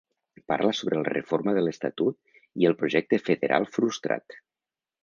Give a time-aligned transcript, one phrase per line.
[0.51, 4.43] Parla sobre la reforma de l’estatut i el projecte federal frustrat.